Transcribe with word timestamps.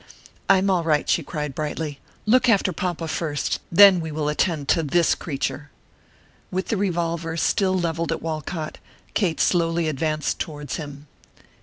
"I 0.49 0.57
am 0.57 0.71
all 0.71 0.83
right," 0.83 1.07
she 1.07 1.21
cried, 1.21 1.53
brightly; 1.53 1.99
"look 2.25 2.49
after 2.49 2.73
papa, 2.73 3.07
first; 3.07 3.59
then 3.71 3.99
we 3.99 4.11
will 4.11 4.29
attend 4.29 4.67
to 4.69 4.81
this 4.81 5.13
creature." 5.13 5.69
With 6.49 6.69
the 6.69 6.77
revolver 6.77 7.37
still 7.37 7.77
levelled 7.77 8.11
at 8.11 8.19
Walcott, 8.23 8.79
Kate 9.13 9.39
slowly 9.39 9.87
advanced 9.87 10.39
towards 10.39 10.77
him. 10.77 11.05